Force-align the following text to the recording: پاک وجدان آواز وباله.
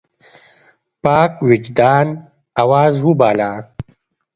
پاک 1.03 1.31
وجدان 1.47 2.07
آواز 2.63 2.93
وباله. 3.07 3.51